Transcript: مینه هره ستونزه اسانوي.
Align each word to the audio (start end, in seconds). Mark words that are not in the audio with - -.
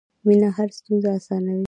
مینه 0.25 0.47
هره 0.55 0.73
ستونزه 0.77 1.09
اسانوي. 1.19 1.59